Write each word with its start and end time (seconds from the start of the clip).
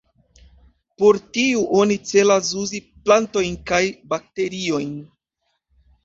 Por 1.01 1.17
tiu 1.37 1.59
oni 1.81 1.97
celas 2.11 2.49
uzi 2.61 2.81
plantojn 3.09 3.59
kaj 3.73 3.83
bakteriojn. 4.15 4.97